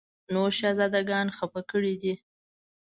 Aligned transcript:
نور 0.33 0.49
شهزاده 0.59 1.01
ګان 1.09 1.27
خپه 1.37 1.61
کړي 1.71 1.95
دي. 2.01 2.13